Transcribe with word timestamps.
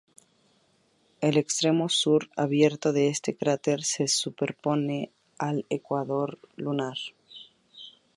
El 1.21 1.37
extremo 1.37 1.87
sur 1.87 2.31
abierto 2.35 2.91
de 2.91 3.09
este 3.09 3.35
cráter 3.37 3.83
se 3.83 4.07
superpone 4.07 5.11
con 5.37 5.49
el 5.51 5.65
ecuador 5.69 6.39
lunar. 6.55 6.97